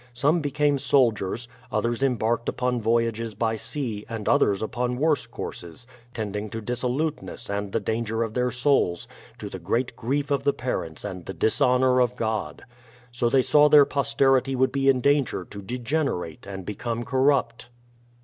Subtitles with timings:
[0.15, 5.85] Some be came soldiers, others embarked upon voyages by sea and others upon worse courses
[6.11, 10.53] tending to dissoluteness and the danger of their souls, to the great grief of the
[10.53, 12.63] parents and the dishonour of God.
[13.11, 17.69] So they saw their posterity would be in danger to degenerate and become corrupt.